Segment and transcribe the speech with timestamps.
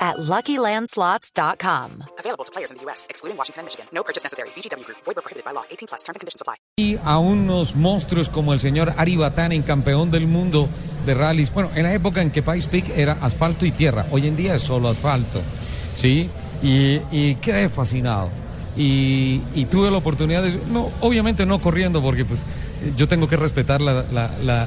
[0.00, 2.04] at LuckyLandSlots.com.
[2.18, 3.86] Available to players in the U.S., excluding Washington and Michigan.
[3.92, 4.48] No purchase necessary.
[4.56, 4.98] VGW Group.
[5.04, 5.64] Void where prohibited by law.
[5.70, 6.02] 18 plus.
[6.02, 6.56] Terms and conditions apply.
[6.78, 10.68] Y a unos monstruos como el señor Ari Batanen, campeón del mundo
[11.04, 11.52] de rallies.
[11.52, 14.06] Bueno, en la época en que Pikes Peak era asfalto y tierra.
[14.10, 15.42] Hoy en día es solo asfalto.
[15.94, 16.30] ¿Sí?
[16.62, 18.30] Y, y quedé fascinado.
[18.82, 20.58] Y, tuve la oportunidad de...
[20.72, 22.44] No, obviamente no corriendo porque pues
[22.96, 24.04] yo tengo que respetar la,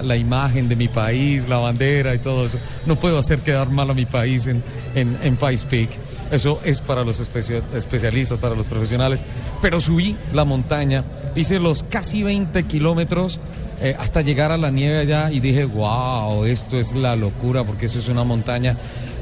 [0.04, 2.60] la, imagen de mi país, la bandera y todo eso.
[2.86, 4.64] No puedo hacer quedar mal a mi país en,
[4.94, 5.90] en, en Pikes Peak.
[6.32, 9.24] Eso es para los especia- especialistas, para los profesionales.
[9.64, 11.04] Pero subí la montaña,
[11.36, 13.40] hice los casi 20 kilómetros
[13.82, 17.88] eh, hasta llegar a la nieve allá y dije, wow, esto es la locura porque
[17.88, 18.78] eso es una montaña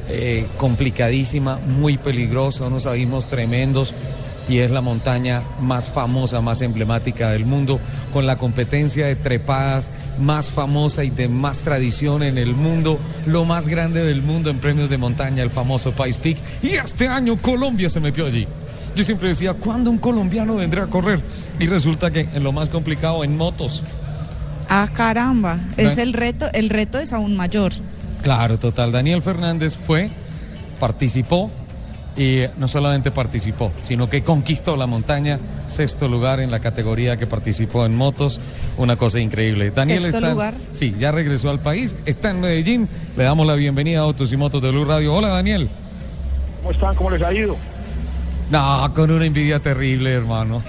[0.09, 3.93] eh, complicadísima, muy peligrosa, unos abismos tremendos
[4.51, 7.79] y es la montaña más famosa, más emblemática del mundo,
[8.11, 13.45] con la competencia de trepadas más famosa y de más tradición en el mundo, lo
[13.45, 16.37] más grande del mundo en premios de montaña, el famoso Pikes Peak.
[16.61, 18.45] Y este año Colombia se metió allí.
[18.93, 21.21] Yo siempre decía, ¿cuándo un colombiano vendrá a correr?
[21.57, 23.81] Y resulta que en lo más complicado, en motos.
[24.67, 25.59] Ah, caramba.
[25.77, 27.71] Es el reto, el reto es aún mayor.
[28.21, 28.91] Claro, total.
[28.91, 30.09] Daniel Fernández fue,
[30.77, 31.49] participó
[32.17, 37.27] y no solamente participó, sino que conquistó la montaña, sexto lugar en la categoría que
[37.27, 38.39] participó en motos,
[38.77, 39.71] una cosa increíble.
[39.71, 40.53] Daniel ¿Sexto está, lugar?
[40.73, 44.37] sí, ya regresó al país, está en Medellín, le damos la bienvenida a Autos y
[44.37, 45.13] Motos de Blue Radio.
[45.13, 45.69] Hola Daniel.
[46.59, 46.95] ¿Cómo están?
[46.95, 47.57] ¿Cómo les ha ido?
[48.51, 50.61] No, con una envidia terrible, hermano.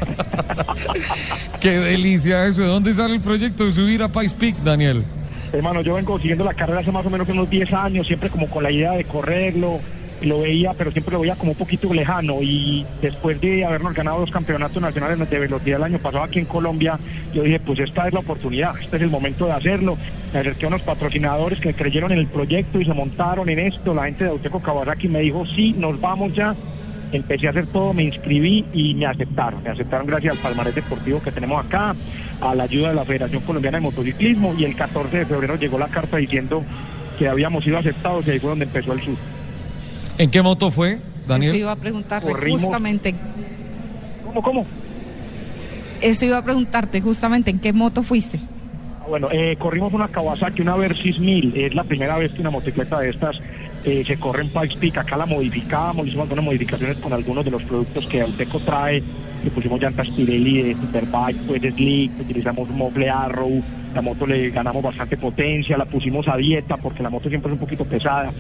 [1.61, 2.63] Qué delicia eso.
[2.63, 5.05] ¿De dónde sale el proyecto de subir a Pikes Peak, Daniel?
[5.53, 8.49] Hermano, yo vengo siguiendo la carrera hace más o menos unos 10 años, siempre como
[8.49, 9.81] con la idea de correrlo,
[10.23, 12.43] lo veía, pero siempre lo veía como un poquito lejano.
[12.43, 16.45] Y después de habernos ganado dos campeonatos nacionales de velocidad el año pasado aquí en
[16.47, 16.99] Colombia,
[17.35, 19.97] yo dije, pues esta es la oportunidad, este es el momento de hacerlo.
[20.33, 23.95] Me acerqué a unos patrocinadores que creyeron en el proyecto y se montaron en esto.
[23.95, 26.55] La gente de Auteco Kawasaki me dijo, sí, nos vamos ya.
[27.13, 29.63] Empecé a hacer todo, me inscribí y me aceptaron.
[29.63, 31.95] Me aceptaron gracias al palmarés deportivo que tenemos acá,
[32.41, 35.79] a la ayuda de la Federación Colombiana de Motociclismo y el 14 de febrero llegó
[35.79, 36.65] la carta diciendo
[37.19, 39.32] que habíamos sido aceptados y ahí fue donde empezó el sur.
[40.23, 41.57] ¿En qué moto fue, Eso Daniel?
[41.57, 42.61] iba a preguntarle Corrimos.
[42.63, 43.13] justamente.
[44.25, 44.67] ¿Cómo, cómo?
[46.01, 48.39] Eso iba a preguntarte justamente en qué moto fuiste.
[49.01, 51.57] Ah, Bueno, eh, corrimos una Kawasaki, una Versys 1000.
[51.57, 53.41] Es la primera vez que una motocicleta de estas
[53.85, 54.99] eh, se corre en Pikes Peak.
[54.99, 59.03] Acá la modificamos, hicimos algunas modificaciones con algunos de los productos que Auteco trae.
[59.45, 63.63] Le pusimos llantas Pirelli de Superbike, pues slick, utilizamos un mofle Arrow.
[63.95, 67.55] La moto le ganamos bastante potencia, la pusimos a dieta porque la moto siempre es
[67.55, 68.33] un poquito pesada.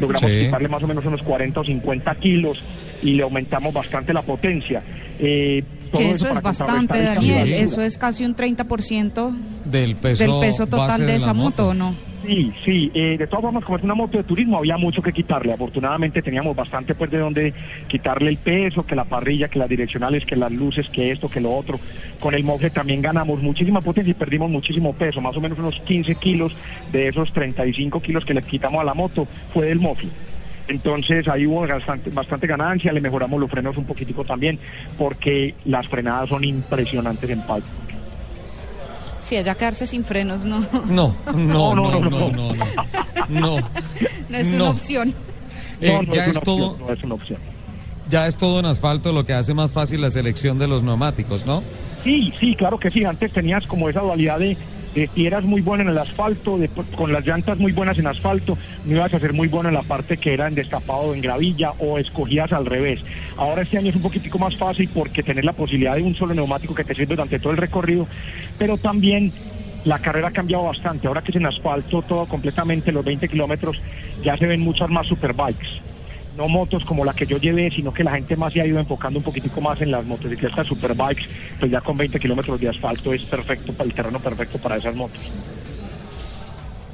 [0.00, 0.40] Logramos Sí.
[0.44, 2.58] quitarle más o menos unos 40 o 50 kilos
[3.02, 4.82] y le aumentamos bastante la potencia.
[5.20, 7.52] Eh, todo Que eso es bastante, Daniel.
[7.52, 9.32] Eso es casi un 30%
[9.64, 11.94] Del peso, del peso total de esa moto, ¿o no?
[12.28, 15.14] Sí, sí, eh, de todas formas, como es una moto de turismo, había mucho que
[15.14, 15.50] quitarle.
[15.50, 17.54] Afortunadamente teníamos bastante pues de donde
[17.86, 21.40] quitarle el peso, que la parrilla, que las direccionales, que las luces, que esto, que
[21.40, 21.80] lo otro.
[22.20, 25.80] Con el mofle también ganamos muchísima potencia y perdimos muchísimo peso, más o menos unos
[25.80, 26.54] 15 kilos
[26.92, 30.10] de esos 35 kilos que le quitamos a la moto fue del mofle.
[30.68, 34.58] Entonces ahí hubo bastante, bastante ganancia, le mejoramos los frenos un poquitico también,
[34.98, 37.87] porque las frenadas son impresionantes en Palco.
[39.28, 42.52] Si allá quedarse sin frenos no, No, no, no, No, no, no, no, no.
[43.28, 43.68] no, no.
[44.30, 44.56] no es No.
[44.64, 45.14] una opción.
[45.82, 47.38] Eh, No, no ya es es una todo, opción, no es una opción.
[48.08, 51.44] ya es todo en asfalto, lo que hace más fácil la selección de los neumáticos,
[51.44, 51.62] ¿no?
[52.02, 53.04] Sí, sí, claro que sí.
[53.04, 54.56] Antes tenías como esa dualidad de,
[54.94, 58.06] de si eras muy bueno en el asfalto, de- con las llantas muy buenas en
[58.06, 61.20] asfalto, no ibas a ser muy bueno en la parte que era en destapado en
[61.20, 63.00] gravilla o escogías al revés.
[63.36, 66.34] Ahora este año es un poquitico más fácil porque tenés la posibilidad de un solo
[66.34, 68.06] neumático que te sirve durante todo el recorrido,
[68.58, 69.32] pero también
[69.84, 71.06] la carrera ha cambiado bastante.
[71.06, 73.80] Ahora que es en asfalto todo completamente, los 20 kilómetros,
[74.22, 75.66] ya se ven muchas más superbikes.
[76.38, 78.78] No motos como la que yo llevé, sino que la gente más se ha ido
[78.78, 81.24] enfocando un poquitico más en las motocicletas superbikes,
[81.58, 85.18] pues ya con 20 kilómetros de asfalto es perfecto el terreno perfecto para esas motos.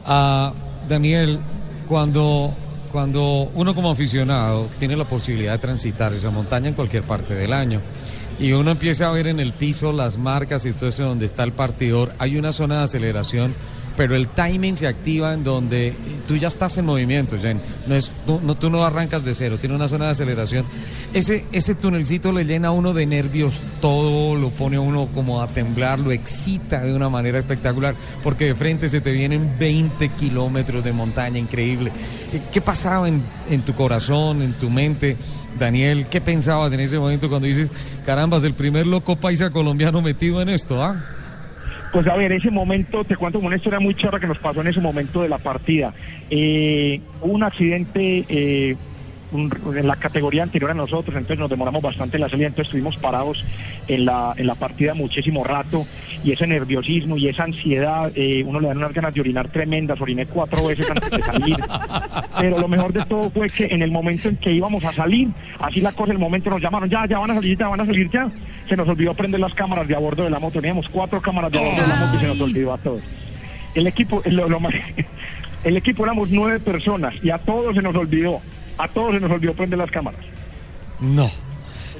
[0.07, 0.55] Ah,
[0.89, 1.39] Daniel,
[1.87, 2.55] cuando,
[2.91, 7.53] cuando uno como aficionado tiene la posibilidad de transitar esa montaña en cualquier parte del
[7.53, 7.83] año
[8.39, 11.45] y uno empieza a ver en el piso las marcas y todo eso donde está
[11.45, 13.55] el partidor, hay una zona de aceleración
[13.97, 15.95] pero el timing se activa en donde
[16.27, 17.61] tú ya estás en movimiento, Jen.
[17.87, 20.65] No es, tú, no, tú no arrancas de cero, tiene una zona de aceleración.
[21.13, 25.43] Ese, ese tunelcito le llena a uno de nervios todo, lo pone a uno como
[25.43, 30.09] a temblar, lo excita de una manera espectacular, porque de frente se te vienen 20
[30.11, 31.93] kilómetros de montaña, increíble.
[32.53, 35.17] ¿Qué pasaba en, en tu corazón, en tu mente?
[35.59, 37.71] Daniel, ¿qué pensabas en ese momento cuando dices,
[38.05, 41.01] carambas, el primer loco paisa colombiano metido en esto, ah?
[41.95, 44.67] Pues a ver, ese momento, te cuento una historia muy chorra que nos pasó en
[44.67, 45.95] ese momento de la partida.
[46.29, 48.77] Eh, un accidente eh,
[49.33, 52.67] un- en la categoría anterior a nosotros, entonces nos demoramos bastante en la salida, entonces
[52.67, 53.45] estuvimos parados
[53.89, 55.87] en la, en la partida muchísimo rato
[56.23, 60.01] y ese nerviosismo y esa ansiedad, eh, uno le dan unas ganas de orinar tremendas,
[60.01, 61.57] oriné cuatro veces antes de salir,
[62.41, 65.29] pero lo mejor de todo fue que en el momento en que íbamos a salir,
[65.61, 67.87] así la cosa, el momento nos llamaron, ya, ya van a salir, ya van a
[67.87, 68.29] salir, ya,
[68.69, 71.51] se nos olvidó prender las cámaras de a bordo de la moto, teníamos cuatro cámaras
[71.53, 73.03] de a bordo de la moto y se nos olvidó a todos.
[73.75, 74.75] El equipo, lo- lo más-
[75.65, 78.41] el equipo éramos nueve personas y a todos se nos olvidó,
[78.79, 80.21] a todos se nos olvidó prender las cámaras.
[81.01, 81.31] No.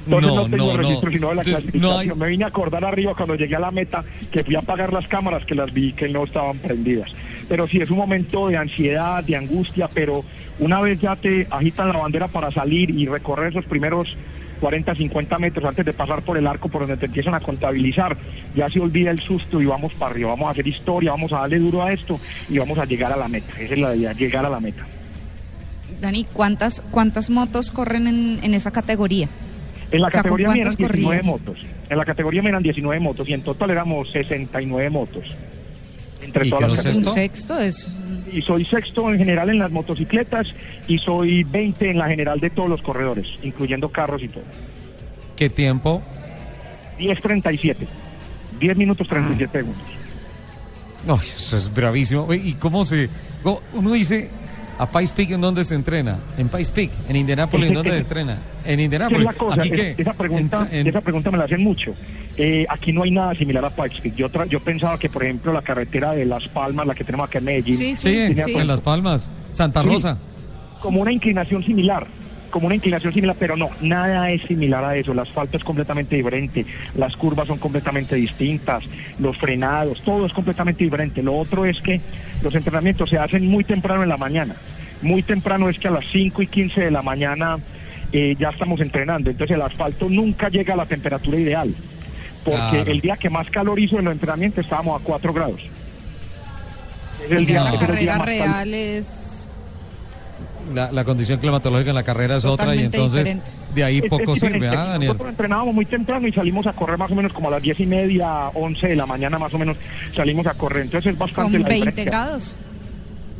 [0.05, 1.15] Entonces no, no, tengo no, registro no.
[1.15, 2.11] sino de la Entonces, clasificación.
[2.11, 4.93] hay- Me vine a acordar arriba cuando llegué a la meta que fui a apagar
[4.93, 7.11] las cámaras que las vi que no estaban prendidas.
[7.49, 10.23] Pero sí es un momento de ansiedad, de angustia, pero
[10.59, 14.15] una vez ya te agitan la bandera para salir y recorrer esos primeros
[14.59, 18.15] 40, 50 metros antes de pasar por el arco por donde te empiezan a contabilizar,
[18.55, 21.39] ya se olvida el susto y vamos para arriba, vamos a hacer historia, vamos a
[21.39, 23.51] darle duro a esto y vamos a llegar a la meta.
[23.59, 24.85] Esa es la idea, llegar a la meta.
[26.01, 29.29] Dani, ¿cuántas, cuántas motos corren en, en esa categoría?
[29.91, 31.25] En la O sea, ¿con categoría me eran cuántas 19 corrías?
[31.25, 31.65] motos.
[31.89, 35.23] En la categoría me eran 19 motos y en total éramos 69 motos.
[36.21, 37.13] Entre ¿Y todas las ¿Sexto?
[37.13, 37.87] sexto es...
[38.31, 40.47] Y soy sexto en general en las motocicletas
[40.87, 44.43] y soy 20 en la general de todos los corredores, incluyendo carros y todo.
[45.35, 46.01] ¿Qué tiempo?
[46.97, 47.75] 10.37.
[48.59, 49.83] 10 minutos 37 segundos.
[51.05, 52.33] No, eso es bravísimo.
[52.33, 53.09] ¿Y cómo se.?
[53.73, 54.29] Uno dice.
[54.77, 56.17] ¿A Pais Peak en dónde se entrena?
[56.37, 58.33] En Pais Peak, en Indianápolis, ¿en dónde se entrena?
[58.33, 59.23] En Esa es Indianápolis.
[59.23, 59.95] la cosa, ¿Aquí es- qué?
[60.01, 61.93] esa, pregunta, En- en- esa pregunta me la hacen mucho.
[62.35, 64.15] Eh, aquí no hay nada similar a Pikes Peak.
[64.15, 67.29] Yo, tra- yo pensaba que, por ejemplo, la carretera de Las Palmas, la que tenemos
[67.29, 69.87] acá en Medellín, Sí, Sí, en Las Palmas, Santa Sí.
[69.87, 70.17] Rosa.
[70.81, 72.05] como una inclinación similar,
[72.55, 75.11] como una inclinación similar, pero no, nada es similar a eso.
[75.11, 76.65] El asfalto es completamente diferente,
[76.95, 78.81] las curvas son completamente distintas,
[79.19, 81.21] los frenados, todo es completamente diferente.
[81.21, 81.99] Lo otro es que
[82.41, 84.55] los entrenamientos se hacen muy temprano en la mañana.
[85.01, 87.57] Muy temprano es que a las 5 y 15 de la mañana
[88.13, 89.29] eh, ya estamos entrenando.
[89.29, 91.75] Entonces el asfalto nunca llega a la temperatura ideal.
[92.45, 92.89] Porque Claro.
[92.89, 95.59] el día que más calor hizo en los entrenamientos estábamos a 4 grados.
[97.25, 99.33] Es el Ya día- la carrera real es...
[100.73, 103.51] La, la condición climatológica en la carrera es otra y entonces diferente.
[103.75, 104.77] de ahí Es- poco es sirve, diferente.
[104.77, 105.07] ¿ah, Daniel?
[105.09, 107.79] Nosotros entrenábamos muy temprano y salimos a correr más o menos como a las diez
[107.79, 109.77] y media, 11 de la mañana más o menos
[110.15, 110.83] salimos a correr.
[110.83, 112.05] Entonces es Con bastante la 20 diferencia.
[112.05, 112.55] grados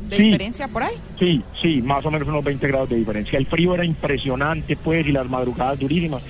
[0.10, 0.24] de Sí.
[0.24, 0.94] diferencia por ahí.
[1.18, 3.40] Sí, sí, más o menos unos 20 grados de diferencia.
[3.40, 6.22] El frío era impresionante, pues, y las madrugadas durísimas,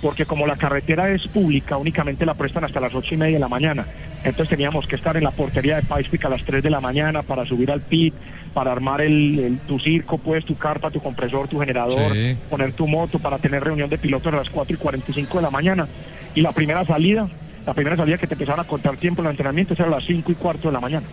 [0.00, 3.40] porque como la carretera es pública, únicamente la prestan hasta las ocho y media de
[3.40, 3.86] la mañana.
[4.22, 7.22] Entonces teníamos que estar en la portería de Peak a las 3 de la mañana
[7.22, 8.14] para subir al pit,
[8.54, 12.36] para armar el, el- tu circo, pues, tu carpa, tu compresor, tu generador, Sí.
[12.48, 15.50] poner tu moto para tener reunión de pilotos a las 4 y 45 de la
[15.50, 15.86] mañana.
[16.34, 17.28] Y la primera salida,
[17.66, 20.04] la primera salida que te empezaron a contar tiempo en los entrenamientos era a las
[20.04, 21.06] 5 y cuarto de la mañana.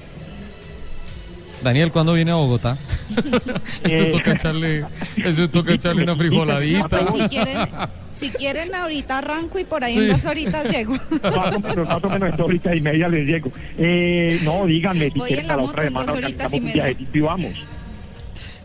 [1.64, 2.78] Daniel, ¿cuándo viene a Bogotá?
[3.84, 4.12] Esto Eh.
[4.12, 4.86] toca echarle,
[5.24, 6.88] eso toca echarle una frijoladita.
[6.88, 7.58] Pues si quieren,
[8.14, 10.00] si quieren ahorita arranco y por ahí Sí.
[10.02, 10.94] en dos horitas llego.
[11.24, 13.52] más o menos, más o menos en dos horitas y media les llego.
[13.78, 16.58] Eh, no, díganme si Voy quieren en la a la otra semana horitas organizamos y
[16.68, 17.54] un viajecito y vamos.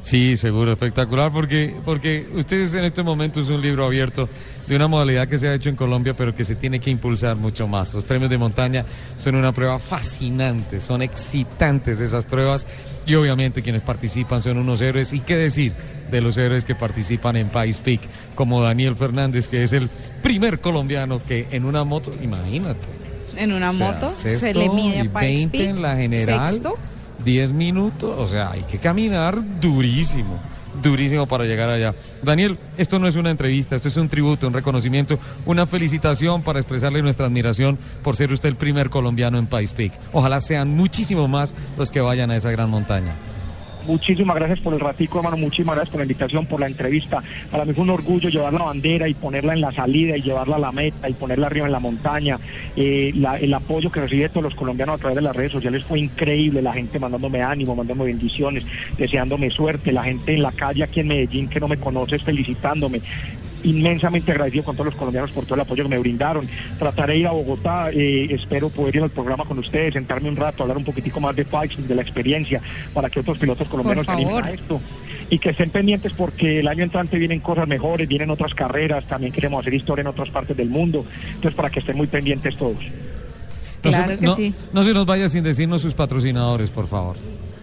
[0.07, 4.29] Sí, seguro, espectacular, porque, porque ustedes en este momento es un libro abierto
[4.69, 7.35] de una modalidad que se ha hecho en Colombia, pero que se tiene que impulsar
[7.35, 7.93] mucho más.
[7.93, 8.85] Los premios de montaña
[9.17, 12.69] son una prueba fascinante, son excitantes esas pruebas,
[13.05, 15.13] y obviamente quienes participan son unos héroes.
[15.13, 15.73] ¿Y qué decir
[16.09, 18.03] de los héroes que participan en Pais Peak,
[18.37, 19.91] como Daniel Fernández, que es el
[20.23, 22.87] primer colombiano que en una moto, imagínate.
[23.37, 25.69] En una O sea, moto se le mide a 20 Peak.
[25.69, 26.49] en la general.
[26.51, 26.77] Sexto.
[27.27, 30.39] 10 minutos, o sea, hay que caminar durísimo,
[30.81, 31.93] durísimo para llegar allá.
[32.23, 36.61] Daniel, esto no es una entrevista, esto es un tributo, un reconocimiento, una felicitación para
[36.61, 39.93] expresarle nuestra admiración por ser usted el primer colombiano en Pais Peak.
[40.13, 43.15] Ojalá sean muchísimo más los que vayan a esa gran montaña.
[43.87, 45.37] Muchísimas gracias por el ratico, hermano.
[45.37, 47.23] Muchísimas gracias por la invitación, por la entrevista.
[47.51, 50.57] Para mí fue un orgullo llevar la bandera y ponerla en la salida y llevarla
[50.57, 52.39] a la meta y ponerla arriba en la montaña.
[52.77, 55.85] Eh, el apoyo que recibí de todos los colombianos a través de las redes sociales
[55.85, 56.63] fue increíble.
[56.63, 58.65] La gente mandándome ánimo, mandándome bendiciones,
[58.99, 59.93] deseándome suerte.
[59.93, 63.01] La gente en la calle aquí en Medellín que no me conoce felicitándome.
[63.65, 66.49] Inmensamente agradecido con todos los colombianos por todo el apoyo que me brindaron.
[66.79, 70.37] Trataré de ir a Bogotá, eh, espero poder ir al programa con ustedes, sentarme un
[70.37, 72.61] rato, hablar un poquitico más de Pikes, de la experiencia,
[72.93, 74.81] para que otros pilotos colombianos se animen a esto
[75.29, 79.33] y que estén pendientes porque el año entrante vienen cosas mejores, vienen otras carreras, también
[79.33, 82.79] queremos hacer historia en otras partes del mundo, entonces para que estén muy pendientes todos.
[83.83, 84.55] Claro que no, sí.
[84.73, 87.17] no se nos vaya sin decirnos sus patrocinadores, por favor.